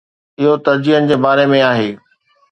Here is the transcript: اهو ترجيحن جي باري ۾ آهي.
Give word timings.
اهو 0.43 0.53
ترجيحن 0.65 1.09
جي 1.11 1.17
باري 1.25 1.43
۾ 1.51 1.59
آهي. 1.67 1.91